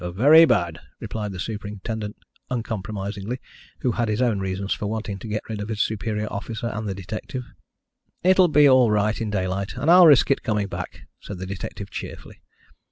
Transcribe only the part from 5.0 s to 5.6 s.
to get